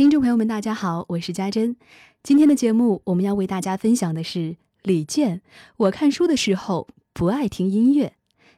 [0.00, 1.76] 听众朋友们，大家好，我是家珍。
[2.22, 5.42] 今天的节目，我们要为大家分享的是李健。
[5.76, 8.14] 我看书的时候不爱听音乐。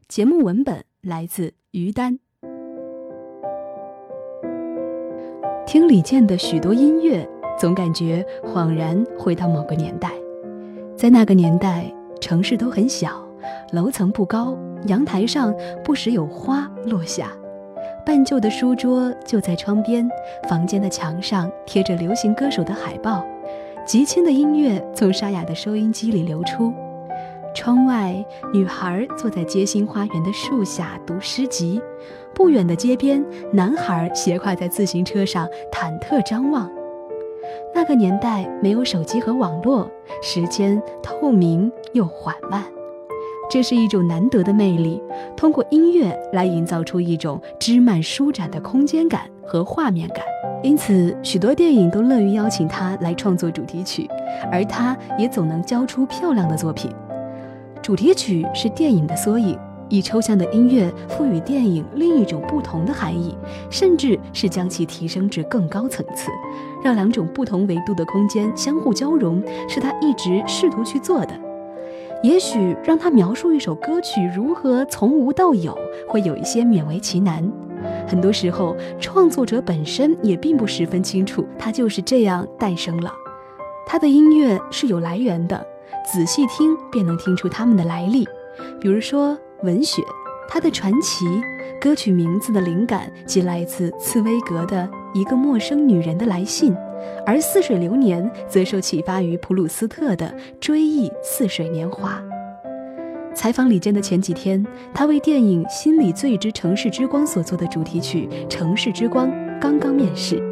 [0.07, 2.21] 节目文本来自于丹。
[5.67, 7.29] 听李健的许多音乐，
[7.59, 10.13] 总感觉恍然回到某个年代。
[10.97, 13.27] 在那个年代，城市都很小，
[13.73, 14.57] 楼层不高，
[14.87, 15.53] 阳台上
[15.83, 17.33] 不时有花落下。
[18.05, 20.09] 半旧的书桌就在窗边，
[20.49, 23.25] 房间的墙上贴着流行歌手的海报，
[23.87, 26.73] 极轻的音乐从沙哑的收音机里流出。
[27.55, 31.81] 窗外，女孩坐在街心花园的树下读诗集；
[32.35, 36.71] 不远的街边，男孩斜挎在自行车上忐忑张望。
[37.75, 39.89] 那个年代没有手机和网络，
[40.23, 42.65] 时间透明又缓慢。
[43.53, 44.99] 这是一种难得的魅力，
[45.37, 50.25] 通过音乐来营造出一种枝蔓舒展的空间感和画面感。
[50.63, 54.09] 因此，许多电影都乐于邀请他来创作主题曲，
[54.51, 56.91] 而他也总能交出漂亮的作品。
[57.83, 59.59] 主题曲是电影的缩影，
[59.91, 63.37] 以抽象的音乐赋予电影另一种不同的含义，
[63.69, 66.31] 甚至是将其提升至更高层次，
[66.83, 71.39] 让两种不同维度的空间相互交融，是他一直试图去做的。
[72.23, 75.77] 也许让他描述一首歌曲如何从无到有，
[76.09, 77.51] 会有一些勉为其难。
[78.07, 83.13] 很多时候，创作者本身也并不十分清楚，他就是这样诞生了。
[83.85, 85.67] 他的音乐是有来源的，
[86.07, 88.25] 仔细听便能听出他们的来历。
[88.81, 90.01] 比如说文学，
[90.49, 91.25] 他的传奇
[91.81, 96.73] 歌曲名字的灵感即来自茨威格的一个陌生女人的来信。
[97.25, 100.27] 而《似水流年》则受启发于普鲁斯特的
[100.61, 102.21] 《追忆似水年华》。
[103.35, 109.29] 采访李健的前几天，他为电影《心理最之城市之光》所做的主题曲《城市之光》
[109.61, 110.43] 刚刚面世。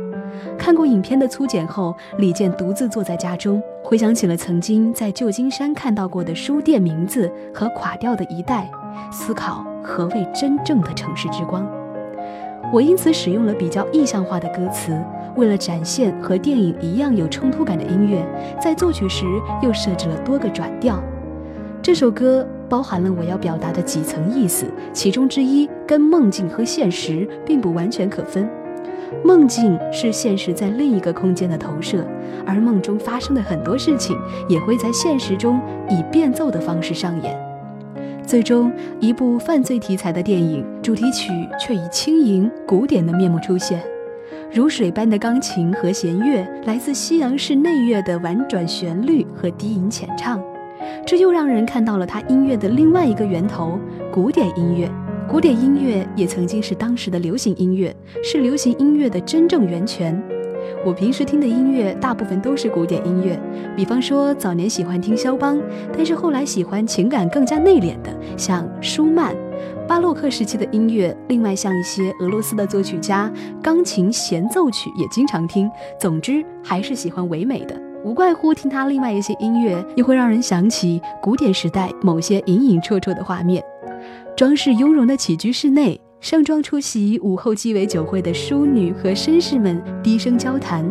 [0.59, 8.71] 看过影片的粗剪后，李健独自坐在家中，回想起了曾经在旧金山看到过的书店名字和垮掉的一代，
[9.12, 11.80] 思考何谓真正的城市之光。
[12.72, 14.97] 我因此使用了比较意象化的歌词。
[15.36, 18.25] 为了展现和电影一样有冲突感的音乐，
[18.60, 19.25] 在作曲时
[19.62, 21.03] 又设置了多个转调。
[21.81, 28.48] 这首歌包含了我要表达的几层意思，其中之一跟梦境和现实并不完全可分。
[29.25, 32.04] 梦境是现实在另一个空间的投射，
[32.47, 34.16] 而梦中发生的很多事情
[34.48, 37.50] 也会在现实中以变奏的方式上演。
[38.31, 43.83] 最终，一部犯罪题材的电影主题曲却以轻盈古典的面目出现。
[44.55, 50.41] 如水般的钢琴和弦乐，来自西洋式内乐的婉转旋律和低吟浅唱，
[51.05, 53.77] 这又让人看到了他音乐的另外一个源头——
[54.15, 54.89] 古典音乐。
[55.29, 57.93] 古典音乐也曾经是当时的流行音乐，
[58.23, 60.23] 是流行音乐的真正源泉。
[60.84, 63.38] 我平时听的音乐大部分都是古典音乐，
[63.76, 65.60] 比方说早年喜欢听肖邦，
[65.97, 69.34] 但是后来喜欢情感更加内敛的，像舒曼。
[69.86, 73.31] 巴洛克时期的音乐，另外像一些俄罗斯的作曲家，
[73.62, 75.70] 钢琴协奏曲也经常听。
[75.98, 83.62] 总之，还是喜欢唯美的，无怪乎听他另外一些音乐，又会让人想起古典时代某些隐隐绰绰的画面。
[84.37, 90.84] 装饰雍容的起居室内，盛装出席午后鸡尾酒会的淑女和绅士们低声交谈。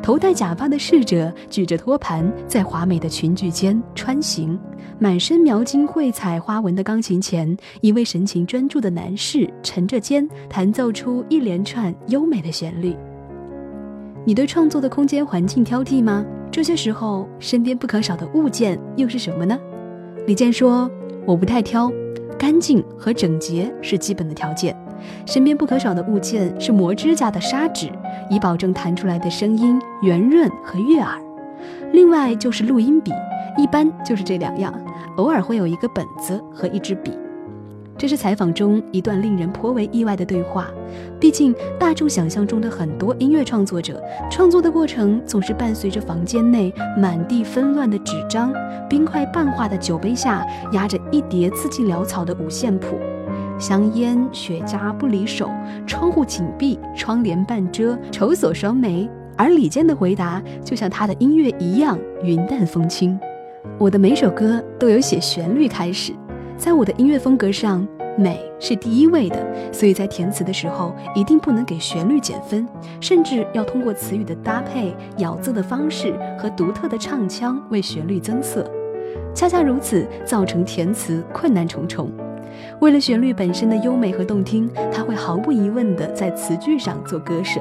[0.00, 4.58] 头戴假发的侍者举着托盘，在华美的裙裾间穿行。
[5.00, 12.94] 满身描金绘彩花纹的钢琴前，一位神情专注的男士沉着肩，弹奏出一连串优美的旋律。
[14.24, 16.24] 你对创作的空间环境挑剔吗？
[16.52, 19.58] 这些时候，身边不可少的物件又是什么呢？
[20.26, 20.88] 李健说
[21.26, 21.90] ：“我不太挑，
[22.38, 24.76] 干净和整洁是基本的条件。
[25.26, 27.90] 身边不可少的物件是磨指甲的砂纸。”
[28.30, 31.18] 以保证弹出来的声音圆润和悦耳。
[31.92, 33.10] 另外就是录音笔，
[33.56, 34.72] 一般就是这两样，
[35.16, 37.10] 偶尔会有一个本子和一支笔。
[37.98, 40.70] 这是采访中一段令人颇为意外的对话。
[41.18, 44.00] 毕竟大众想象中的很多音乐创作者，
[44.30, 48.52] 创作的过程总是伴随着房间内满地纷乱的纸张、
[48.88, 52.98] 冰块半化的酒杯下压着一叠字迹潦草的五线谱。
[53.58, 55.50] 香烟、雪茄不离手，
[55.84, 59.10] 窗户紧闭，窗帘半遮，愁锁双眉。
[59.36, 63.18] 而李健的回答就像他的音乐一样云淡风轻。
[63.76, 66.12] 我的每首歌都有写旋律开始，
[66.58, 67.86] 在我的音乐风格上，
[68.18, 72.66] 美是第一位的，所以在填词的时候一定不能给旋律减分，
[73.00, 78.68] 甚至要通过词语的搭配、咬字的方式和独特的唱腔为旋律增色。
[79.32, 82.10] 恰恰如此，造成填词困难重重。
[82.80, 87.60] 为了旋律本身的优美和动听，他会毫不疑问地在词句上做割舍。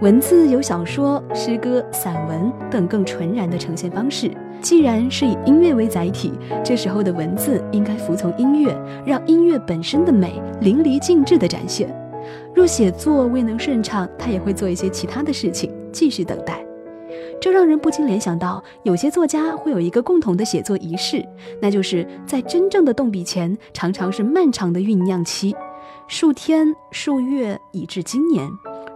[0.00, 4.32] 文字有小说、诗歌、散文等更纯然的呈现方式。
[4.60, 6.32] 既然是以音乐为载体，
[6.64, 11.88] 这时候的文字应该服从音乐，让音乐本身的美淋漓尽致地展现。
[12.54, 16.64] 若写作未能顺畅，他也会做一些其他的事情，继续等待。
[17.40, 21.24] 这让人不禁联想到，有些作家会有一个共同的写作仪式，
[21.60, 25.56] 那就是在真正的动笔前，常常是漫长的酝酿期，
[26.06, 28.46] 数天、数月，以至今年。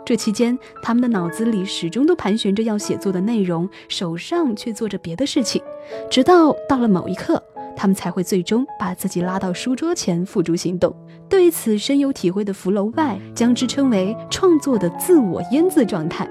[0.04, 5.62] 这期间，他们的脑子里始终都盘旋着要写作的内容，手上却做着别的事情，
[6.10, 7.42] 直到到了某一刻，
[7.74, 10.94] 他们才会最终把自己拉到书桌前付诸行动。
[11.26, 16.28] 对此深有体会的福楼拜将之称为创作的自我腌渍状态。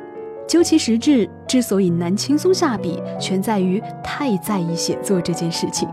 [0.47, 5.89] 究其实质，之所以难轻松下笔，全在于太在意写作这件事情。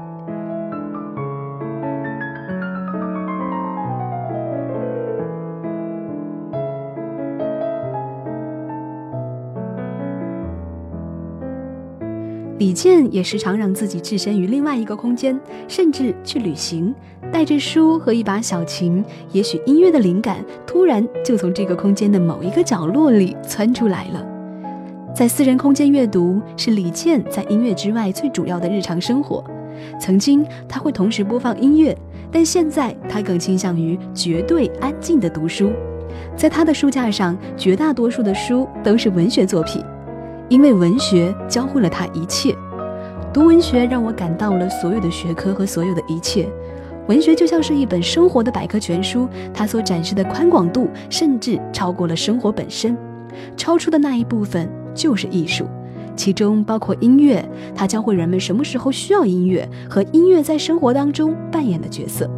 [12.60, 16.94] 李健也时常让自己置身于另外一个空间，甚至去旅行，
[17.32, 19.02] 带着书和一把小琴，
[19.32, 24.22] 也许音乐的灵感突然就从这个空间的某一个角落里窜出来了。
[25.14, 29.42] 在私人空间阅读是李健在音乐之外最主要的日常生活。
[29.98, 31.96] 曾经他会同时播放音乐，
[32.30, 35.72] 但现在他更倾向于绝对安静的读书。
[36.36, 39.82] 在他的书架上，绝大多数的书都是文学作品。
[40.50, 42.55] 因为文学教会了他一切，
[43.32, 46.49] 读文学让我感到了所有的学科和所有的一切。
[47.06, 52.97] 文学就像是一本生活的百科全书，它所展示的宽广度甚至超过了生活本身。
[53.56, 55.67] 超出的那一部分就是艺术，
[56.17, 62.29] 其中包括音乐，它教会人们什么时候需要音乐和音乐在生活当中扮演的角色。